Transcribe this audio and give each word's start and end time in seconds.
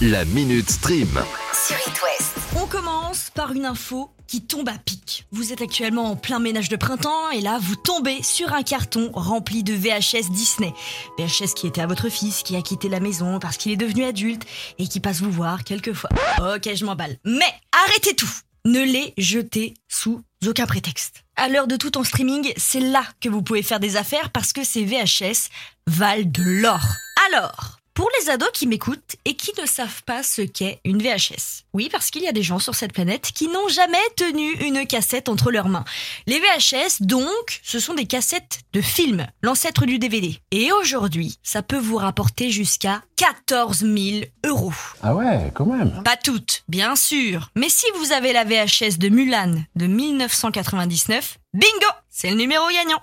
La 0.00 0.24
Minute 0.24 0.70
Stream. 0.70 1.08
sur 1.52 1.76
It 1.76 2.00
West. 2.02 2.36
On 2.56 2.66
commence 2.66 3.30
par 3.34 3.50
une 3.50 3.66
info 3.66 4.12
qui 4.28 4.42
tombe 4.42 4.68
à 4.68 4.78
pic. 4.78 5.26
Vous 5.32 5.52
êtes 5.52 5.60
actuellement 5.60 6.12
en 6.12 6.14
plein 6.14 6.38
ménage 6.38 6.68
de 6.68 6.76
printemps 6.76 7.30
et 7.32 7.40
là 7.40 7.58
vous 7.60 7.74
tombez 7.74 8.22
sur 8.22 8.52
un 8.52 8.62
carton 8.62 9.10
rempli 9.12 9.64
de 9.64 9.74
VHS 9.74 10.30
Disney. 10.30 10.72
VHS 11.18 11.54
qui 11.56 11.66
était 11.66 11.80
à 11.80 11.88
votre 11.88 12.10
fils, 12.10 12.44
qui 12.44 12.54
a 12.54 12.62
quitté 12.62 12.88
la 12.88 13.00
maison 13.00 13.40
parce 13.40 13.56
qu'il 13.56 13.72
est 13.72 13.76
devenu 13.76 14.04
adulte 14.04 14.44
et 14.78 14.86
qui 14.86 15.00
passe 15.00 15.20
vous 15.20 15.32
voir 15.32 15.64
quelquefois. 15.64 16.10
Ok, 16.38 16.72
je 16.72 16.84
m'emballe. 16.84 17.16
Mais 17.24 17.52
arrêtez 17.72 18.14
tout 18.14 18.30
Ne 18.66 18.84
les 18.84 19.14
jetez 19.18 19.74
sous 19.88 20.22
aucun 20.46 20.66
prétexte. 20.66 21.24
À 21.34 21.48
l'heure 21.48 21.66
de 21.66 21.74
tout 21.74 21.98
en 21.98 22.04
streaming, 22.04 22.52
c'est 22.56 22.78
là 22.78 23.02
que 23.20 23.28
vous 23.28 23.42
pouvez 23.42 23.64
faire 23.64 23.80
des 23.80 23.96
affaires 23.96 24.30
parce 24.30 24.52
que 24.52 24.62
ces 24.62 24.84
VHS 24.84 25.50
valent 25.88 26.30
de 26.30 26.42
l'or. 26.44 26.86
Alors, 27.32 27.77
pour 27.98 28.08
les 28.20 28.30
ados 28.30 28.50
qui 28.52 28.68
m'écoutent 28.68 29.16
et 29.24 29.34
qui 29.34 29.50
ne 29.60 29.66
savent 29.66 30.04
pas 30.04 30.22
ce 30.22 30.42
qu'est 30.42 30.78
une 30.84 31.02
VHS. 31.02 31.64
Oui, 31.72 31.88
parce 31.90 32.12
qu'il 32.12 32.22
y 32.22 32.28
a 32.28 32.32
des 32.32 32.44
gens 32.44 32.60
sur 32.60 32.76
cette 32.76 32.92
planète 32.92 33.32
qui 33.34 33.48
n'ont 33.48 33.66
jamais 33.66 33.98
tenu 34.14 34.52
une 34.64 34.86
cassette 34.86 35.28
entre 35.28 35.50
leurs 35.50 35.68
mains. 35.68 35.84
Les 36.28 36.38
VHS, 36.38 37.02
donc, 37.02 37.58
ce 37.64 37.80
sont 37.80 37.94
des 37.94 38.06
cassettes 38.06 38.60
de 38.72 38.80
films, 38.80 39.26
l'ancêtre 39.42 39.84
du 39.84 39.98
DVD. 39.98 40.38
Et 40.52 40.70
aujourd'hui, 40.70 41.40
ça 41.42 41.62
peut 41.62 41.76
vous 41.76 41.96
rapporter 41.96 42.52
jusqu'à 42.52 43.02
14 43.16 43.78
000 43.78 44.26
euros. 44.46 44.72
Ah 45.02 45.16
ouais, 45.16 45.50
quand 45.52 45.66
même. 45.66 46.00
Pas 46.04 46.16
toutes, 46.16 46.62
bien 46.68 46.94
sûr. 46.94 47.50
Mais 47.56 47.68
si 47.68 47.86
vous 47.98 48.12
avez 48.12 48.32
la 48.32 48.44
VHS 48.44 48.98
de 48.98 49.08
Mulan 49.08 49.56
de 49.74 49.86
1999, 49.88 51.38
bingo 51.52 51.72
C'est 52.08 52.30
le 52.30 52.36
numéro 52.36 52.64
gagnant 52.68 53.00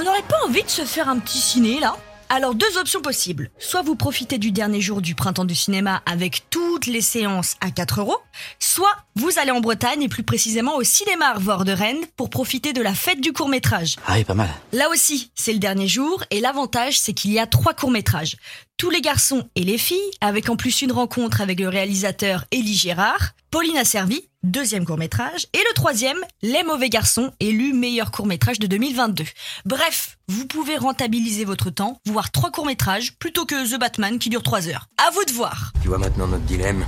On 0.00 0.04
n'aurait 0.04 0.22
pas 0.22 0.46
envie 0.46 0.62
de 0.62 0.70
se 0.70 0.86
faire 0.86 1.10
un 1.10 1.18
petit 1.18 1.36
ciné 1.36 1.78
là? 1.78 1.94
Alors 2.30 2.54
deux 2.54 2.78
options 2.78 3.02
possibles. 3.02 3.50
Soit 3.58 3.82
vous 3.82 3.96
profitez 3.96 4.38
du 4.38 4.50
dernier 4.50 4.80
jour 4.80 5.02
du 5.02 5.14
printemps 5.14 5.44
du 5.44 5.54
cinéma 5.54 6.00
avec 6.06 6.48
toutes 6.48 6.86
les 6.86 7.02
séances 7.02 7.56
à 7.60 7.70
4 7.70 8.00
euros, 8.00 8.16
soit 8.58 8.96
vous 9.14 9.38
allez 9.38 9.50
en 9.50 9.60
Bretagne 9.60 10.02
et 10.02 10.08
plus 10.08 10.22
précisément 10.22 10.76
au 10.76 10.84
cinéma 10.84 11.26
Arvor 11.26 11.66
de 11.66 11.72
Rennes 11.72 12.06
pour 12.16 12.30
profiter 12.30 12.72
de 12.72 12.80
la 12.80 12.94
fête 12.94 13.20
du 13.20 13.34
court 13.34 13.50
métrage. 13.50 13.96
Ah 14.06 14.14
oui, 14.14 14.24
pas 14.24 14.32
mal. 14.32 14.48
Là 14.72 14.88
aussi, 14.88 15.32
c'est 15.34 15.52
le 15.52 15.58
dernier 15.58 15.88
jour 15.88 16.24
et 16.30 16.40
l'avantage 16.40 16.98
c'est 16.98 17.12
qu'il 17.12 17.32
y 17.32 17.38
a 17.38 17.46
trois 17.46 17.74
courts-métrages. 17.74 18.36
Tous 18.80 18.88
les 18.88 19.02
garçons 19.02 19.46
et 19.56 19.62
les 19.62 19.76
filles, 19.76 19.98
avec 20.22 20.48
en 20.48 20.56
plus 20.56 20.80
une 20.80 20.90
rencontre 20.90 21.42
avec 21.42 21.60
le 21.60 21.68
réalisateur 21.68 22.46
Élie 22.50 22.74
Gérard, 22.74 23.32
Pauline 23.50 23.76
Asservi, 23.76 24.22
deuxième 24.42 24.86
court-métrage, 24.86 25.48
et 25.52 25.58
le 25.58 25.74
troisième, 25.74 26.16
Les 26.40 26.62
mauvais 26.62 26.88
garçons, 26.88 27.30
élu 27.40 27.74
meilleur 27.74 28.10
court-métrage 28.10 28.58
de 28.58 28.66
2022. 28.66 29.24
Bref, 29.66 30.16
vous 30.28 30.46
pouvez 30.46 30.78
rentabiliser 30.78 31.44
votre 31.44 31.68
temps, 31.68 31.98
voir 32.06 32.30
trois 32.30 32.50
courts-métrages, 32.50 33.18
plutôt 33.18 33.44
que 33.44 33.70
The 33.70 33.78
Batman 33.78 34.18
qui 34.18 34.30
dure 34.30 34.42
trois 34.42 34.66
heures. 34.66 34.86
À 34.96 35.10
vous 35.10 35.24
de 35.26 35.32
voir 35.32 35.74
Tu 35.82 35.88
vois 35.88 35.98
maintenant 35.98 36.28
notre 36.28 36.44
dilemme 36.44 36.86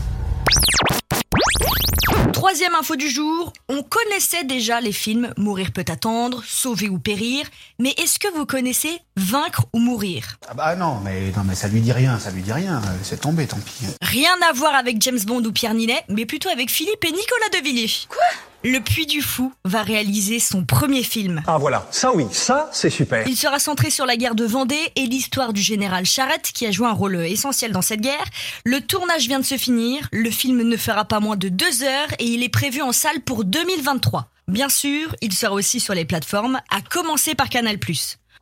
Troisième 2.42 2.74
info 2.74 2.96
du 2.96 3.08
jour, 3.08 3.52
on 3.68 3.84
connaissait 3.84 4.42
déjà 4.42 4.80
les 4.80 4.90
films 4.90 5.32
Mourir 5.36 5.70
peut 5.72 5.84
attendre, 5.86 6.42
Sauver 6.44 6.88
ou 6.88 6.98
périr, 6.98 7.46
mais 7.78 7.90
est-ce 7.90 8.18
que 8.18 8.26
vous 8.36 8.46
connaissez 8.46 8.98
Vaincre 9.16 9.66
ou 9.72 9.78
mourir? 9.78 10.38
Ah 10.48 10.54
bah 10.54 10.74
non, 10.74 10.98
mais 11.04 11.30
non, 11.36 11.44
mais 11.44 11.54
ça 11.54 11.68
lui 11.68 11.80
dit 11.80 11.92
rien, 11.92 12.18
ça 12.18 12.32
lui 12.32 12.42
dit 12.42 12.52
rien. 12.52 12.78
Euh, 12.78 12.98
C'est 13.04 13.20
tombé, 13.20 13.46
tant 13.46 13.60
pis. 13.60 13.84
Rien 14.02 14.32
à 14.50 14.52
voir 14.52 14.74
avec 14.74 15.00
James 15.02 15.20
Bond 15.24 15.44
ou 15.44 15.52
Pierre 15.52 15.74
Ninet, 15.74 16.02
mais 16.08 16.26
plutôt 16.26 16.48
avec 16.48 16.68
Philippe 16.68 17.04
et 17.04 17.12
Nicolas 17.12 17.60
de 17.60 17.62
Villiers. 17.62 18.06
Quoi? 18.08 18.24
Le 18.64 18.78
Puy 18.78 19.06
du 19.06 19.22
Fou 19.22 19.52
va 19.64 19.82
réaliser 19.82 20.38
son 20.38 20.64
premier 20.64 21.02
film. 21.02 21.42
Ah 21.48 21.58
voilà, 21.58 21.88
ça 21.90 22.14
oui, 22.14 22.26
ça 22.30 22.70
c'est 22.72 22.90
super. 22.90 23.26
Il 23.26 23.36
sera 23.36 23.58
centré 23.58 23.90
sur 23.90 24.06
la 24.06 24.16
guerre 24.16 24.36
de 24.36 24.44
Vendée 24.44 24.92
et 24.94 25.06
l'histoire 25.06 25.52
du 25.52 25.60
général 25.60 26.06
Charette 26.06 26.52
qui 26.54 26.64
a 26.66 26.70
joué 26.70 26.86
un 26.86 26.92
rôle 26.92 27.16
essentiel 27.16 27.72
dans 27.72 27.82
cette 27.82 28.00
guerre. 28.00 28.24
Le 28.64 28.80
tournage 28.80 29.26
vient 29.26 29.40
de 29.40 29.44
se 29.44 29.56
finir, 29.56 30.08
le 30.12 30.30
film 30.30 30.62
ne 30.62 30.76
fera 30.76 31.04
pas 31.04 31.18
moins 31.18 31.34
de 31.34 31.48
deux 31.48 31.82
heures 31.82 32.12
et 32.20 32.24
il 32.24 32.44
est 32.44 32.48
prévu 32.48 32.82
en 32.82 32.92
salle 32.92 33.20
pour 33.22 33.44
2023. 33.44 34.28
Bien 34.46 34.68
sûr, 34.68 35.16
il 35.22 35.32
sera 35.32 35.54
aussi 35.54 35.80
sur 35.80 35.94
les 35.94 36.04
plateformes, 36.04 36.60
à 36.70 36.80
commencer 36.82 37.34
par 37.34 37.48
Canal+. 37.48 37.78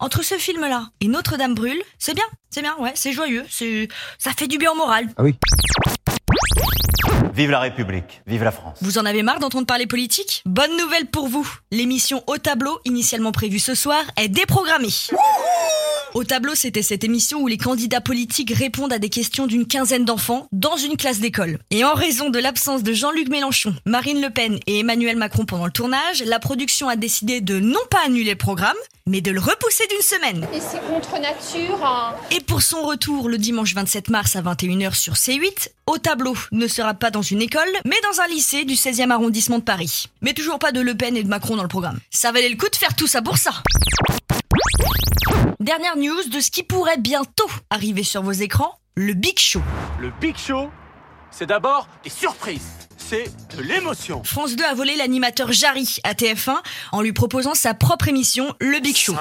Entre 0.00 0.23
ce 0.23 0.34
film-là 0.34 0.91
et 1.00 1.09
Notre-Dame 1.09 1.55
brûle, 1.55 1.81
c'est 1.99 2.15
bien, 2.15 2.25
c'est 2.50 2.62
bien, 2.62 2.77
ouais, 2.78 2.93
c'est 2.94 3.12
joyeux, 3.12 3.44
c'est, 3.49 3.89
ça 4.19 4.33
fait 4.37 4.49
du 4.49 4.59
bien 4.59 4.73
au 4.73 4.77
moral. 4.77 5.06
Ah 5.17 5.23
oui. 5.23 5.34
Vive 7.34 7.50
la 7.50 7.60
République, 7.60 8.22
vive 8.26 8.44
la 8.44 8.50
France. 8.50 8.78
Vous 8.82 8.98
en 8.98 9.06
avez 9.06 9.22
marre 9.22 9.38
d'entendre 9.38 9.66
parler 9.66 9.87
politique? 9.87 10.43
Bonne 10.47 10.76
nouvelle 10.76 11.06
pour 11.06 11.28
vous 11.28 11.48
L'émission 11.71 12.22
Au 12.26 12.38
Tableau, 12.38 12.78
initialement 12.84 13.32
prévue 13.32 13.59
ce 13.59 13.75
soir, 13.75 14.03
est 14.16 14.28
déprogrammée. 14.28 14.88
Au 16.15 16.25
tableau, 16.25 16.56
c'était 16.56 16.82
cette 16.82 17.04
émission 17.04 17.41
où 17.41 17.47
les 17.47 17.56
candidats 17.56 18.00
politiques 18.00 18.53
répondent 18.53 18.93
à 18.93 18.98
des 18.98 19.09
questions 19.10 19.47
d'une 19.47 19.66
quinzaine 19.66 20.04
d'enfants 20.04 20.48
dans 20.50 20.76
une 20.76 20.97
classe 20.97 21.21
d'école. 21.21 21.59
Et 21.71 21.84
en 21.84 21.94
raison 21.94 22.31
de 22.31 22.38
l'absence 22.41 22.82
de 22.82 22.93
Jean-Luc 22.93 23.28
Mélenchon, 23.28 23.75
Marine 23.87 24.20
Le 24.20 24.31
Pen 24.31 24.59
et 24.66 24.81
Emmanuel 24.81 25.16
Macron 25.16 25.44
pendant 25.44 25.66
le 25.66 25.70
tournage, 25.72 26.25
la 26.26 26.41
production 26.41 26.88
a 26.88 26.97
décidé 26.97 27.41
de 27.41 27.60
non 27.60 27.78
pas 27.91 28.00
annuler 28.06 28.32
le 28.32 28.37
programme, 28.37 28.76
mais 29.06 29.20
de 29.20 29.31
le 29.31 29.38
repousser 29.38 29.84
d'une 29.88 30.03
semaine. 30.03 30.49
Et 30.53 30.59
c'est 30.60 30.81
contre 30.88 31.12
nature. 31.20 31.84
hein. 31.87 32.15
Et 32.32 32.41
pour 32.41 32.62
son 32.62 32.82
retour 32.82 33.28
le 33.28 33.38
dimanche 33.38 33.75
27 33.75 34.10
mars 34.10 34.34
à 34.34 34.43
21h 34.43 34.94
sur 34.94 35.12
C8, 35.15 35.69
Au 35.87 35.99
tableau 35.99 36.34
ne 36.50 36.66
sera 36.66 36.94
pas 36.94 37.12
dans 37.12 37.22
une 37.22 37.41
école, 37.41 37.70
mais 37.84 37.97
dans 38.10 38.20
un 38.20 38.26
lycée 38.26 38.65
du 38.65 38.75
16e 38.75 39.10
arrondissement 39.12 39.59
de 39.59 39.65
Paris. 39.65 40.06
Mais 40.22 40.32
toujours 40.34 40.59
pas 40.59 40.72
de 40.72 40.81
Le 40.81 40.97
Pen 40.97 41.16
et 41.16 41.22
de 41.22 41.28
Macron 41.28 41.54
dans 41.54 41.62
le 41.62 41.69
programme. 41.69 42.00
Ça 42.10 42.32
valait 42.32 42.49
le 42.49 42.56
coup 42.56 42.69
de 42.69 42.76
faire 42.76 42.97
tout 42.97 43.06
ça 43.06 43.22
pour 43.22 43.38
ça. 43.38 43.53
Dernière 45.60 45.98
news 45.98 46.26
de 46.31 46.41
ce 46.41 46.50
qui 46.50 46.62
pourrait 46.62 46.97
bientôt 46.97 47.50
arriver 47.69 48.03
sur 48.03 48.22
vos 48.22 48.32
écrans, 48.32 48.81
le 48.94 49.12
Big 49.12 49.38
Show. 49.38 49.60
Le 50.00 50.10
Big 50.19 50.34
Show, 50.38 50.71
c'est 51.31 51.44
d'abord 51.44 51.87
des 52.03 52.09
surprises. 52.09 52.66
C'est 52.97 53.31
de 53.54 53.62
l'émotion. 53.62 54.25
France 54.25 54.56
2 54.56 54.65
a 54.65 54.72
volé 54.72 54.97
l'animateur 54.97 55.53
Jarry 55.53 55.99
à 56.03 56.15
TF1 56.15 56.56
en 56.93 57.03
lui 57.03 57.12
proposant 57.12 57.53
sa 57.53 57.75
propre 57.75 58.09
émission, 58.09 58.54
le 58.59 58.81
Big 58.81 58.97
Show. 58.97 59.15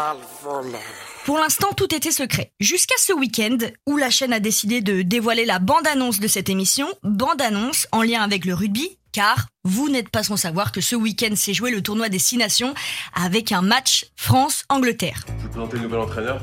Pour 1.25 1.39
l'instant, 1.39 1.73
tout 1.75 1.93
était 1.93 2.09
secret. 2.09 2.53
Jusqu'à 2.61 2.95
ce 2.99 3.11
week-end, 3.11 3.57
où 3.85 3.97
la 3.97 4.09
chaîne 4.09 4.31
a 4.31 4.39
décidé 4.39 4.79
de 4.79 5.01
dévoiler 5.01 5.43
la 5.43 5.59
bande-annonce 5.59 6.21
de 6.21 6.27
cette 6.29 6.47
émission, 6.47 6.87
bande-annonce 7.03 7.85
en 7.91 8.01
lien 8.01 8.21
avec 8.21 8.45
le 8.45 8.53
rugby, 8.53 8.97
car 9.11 9.47
vous 9.63 9.89
n'êtes 9.89 10.09
pas 10.09 10.23
sans 10.23 10.37
savoir 10.37 10.71
que 10.71 10.81
ce 10.81 10.95
week-end 10.95 11.35
s'est 11.35 11.53
joué 11.53 11.71
le 11.71 11.81
tournoi 11.81 12.09
des 12.09 12.19
Six 12.19 12.37
Nations 12.37 12.73
avec 13.13 13.51
un 13.51 13.61
match 13.61 14.05
France-Angleterre. 14.15 15.25
Je 15.27 15.43
vous 15.43 15.49
présenter 15.49 15.77
le 15.77 15.83
nouvel 15.83 15.99
entraîneur. 15.99 16.41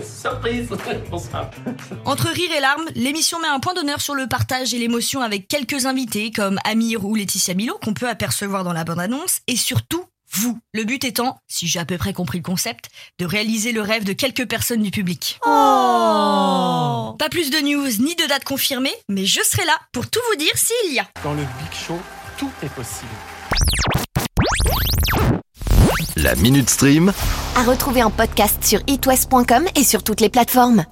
Surprise. 0.00 0.68
Entre 2.04 2.28
rire 2.28 2.50
et 2.56 2.60
larmes, 2.60 2.86
l'émission 2.94 3.38
met 3.40 3.48
un 3.48 3.60
point 3.60 3.74
d'honneur 3.74 4.00
sur 4.00 4.14
le 4.14 4.26
partage 4.26 4.72
et 4.72 4.78
l'émotion 4.78 5.20
avec 5.20 5.48
quelques 5.48 5.86
invités 5.86 6.30
comme 6.30 6.58
Amir 6.64 7.04
ou 7.04 7.14
Laetitia 7.14 7.54
Milo 7.54 7.78
qu'on 7.82 7.92
peut 7.92 8.08
apercevoir 8.08 8.64
dans 8.64 8.72
la 8.72 8.84
bande-annonce 8.84 9.40
et 9.46 9.56
surtout 9.56 10.04
vous. 10.32 10.58
Le 10.72 10.84
but 10.84 11.04
étant, 11.04 11.38
si 11.46 11.66
j'ai 11.66 11.78
à 11.78 11.84
peu 11.84 11.98
près 11.98 12.12
compris 12.12 12.38
le 12.38 12.42
concept, 12.44 12.88
de 13.18 13.26
réaliser 13.26 13.72
le 13.72 13.82
rêve 13.82 14.04
de 14.04 14.14
quelques 14.14 14.48
personnes 14.48 14.82
du 14.82 14.90
public. 14.90 15.38
Pas 17.22 17.28
plus 17.28 17.50
de 17.50 17.58
news 17.58 17.86
ni 18.00 18.16
de 18.16 18.26
date 18.26 18.42
confirmée, 18.42 18.92
mais 19.08 19.26
je 19.26 19.40
serai 19.44 19.64
là 19.64 19.78
pour 19.92 20.10
tout 20.10 20.18
vous 20.28 20.36
dire 20.36 20.50
s'il 20.56 20.92
y 20.92 20.98
a. 20.98 21.06
Dans 21.22 21.34
le 21.34 21.42
Big 21.42 21.72
Show, 21.72 21.96
tout 22.36 22.50
est 22.64 22.68
possible. 22.70 23.06
La 26.16 26.34
Minute 26.34 26.68
Stream. 26.68 27.12
À 27.54 27.62
retrouver 27.62 28.02
en 28.02 28.10
podcast 28.10 28.64
sur 28.64 28.80
itwest.com 28.88 29.68
et 29.76 29.84
sur 29.84 30.02
toutes 30.02 30.20
les 30.20 30.30
plateformes. 30.30 30.80